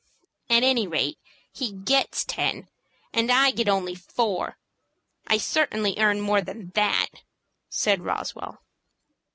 "At 0.49 0.63
any 0.63 0.87
rate 0.87 1.19
he 1.53 1.71
gets 1.73 2.25
ten, 2.25 2.69
and 3.13 3.31
I 3.31 3.51
get 3.51 3.69
only 3.69 3.93
four. 3.93 4.57
I 5.27 5.37
certainly 5.37 5.93
earn 5.99 6.19
more 6.21 6.41
than 6.41 6.71
that," 6.73 7.09
said 7.69 8.01
Roswell. 8.01 8.63